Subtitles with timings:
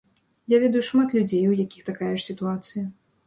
[0.53, 2.83] Я ведаю шмат людзей, у якіх такая ж сітуацыя.